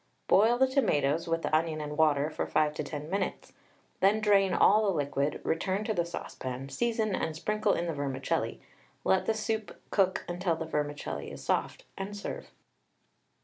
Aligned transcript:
Boil 0.27 0.57
the 0.57 0.65
tomatoes 0.65 1.27
with 1.27 1.43
the 1.43 1.55
onion 1.55 1.79
and 1.79 1.95
water 1.95 2.31
for 2.31 2.47
5 2.47 2.73
to 2.73 2.83
10 2.83 3.07
minutes, 3.07 3.53
then 3.99 4.19
drain 4.19 4.51
all 4.51 4.81
the 4.87 4.97
liquid; 4.97 5.39
return 5.43 5.83
to 5.83 5.93
the 5.93 6.07
saucepan, 6.07 6.69
season 6.69 7.13
and 7.13 7.35
sprinkle 7.35 7.73
in 7.73 7.85
the 7.85 7.93
vermicelli, 7.93 8.59
let 9.03 9.27
the 9.27 9.35
soup 9.35 9.79
cook 9.91 10.25
until 10.27 10.55
the 10.55 10.65
vermicelli 10.65 11.29
is 11.29 11.43
soft, 11.43 11.83
and 11.99 12.17
serve. 12.17 12.49